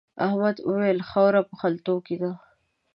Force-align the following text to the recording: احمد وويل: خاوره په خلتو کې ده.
احمد 0.27 0.57
وويل: 0.67 0.97
خاوره 1.09 1.41
په 1.49 1.53
خلتو 1.61 1.95
کې 2.05 2.15
ده. 2.21 2.31